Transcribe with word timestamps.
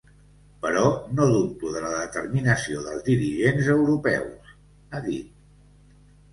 Però 0.61 0.85
no 1.17 1.27
dubto 1.33 1.73
de 1.75 1.83
la 1.83 1.91
determinació 1.97 2.83
dels 2.89 3.05
dirigents 3.11 3.71
europeus, 3.77 4.53
ha 5.01 5.07
dit. 5.09 5.41